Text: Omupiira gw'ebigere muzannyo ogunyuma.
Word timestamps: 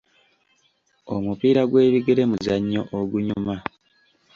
Omupiira 1.15 1.61
gw'ebigere 1.69 2.23
muzannyo 2.29 2.81
ogunyuma. 2.99 3.55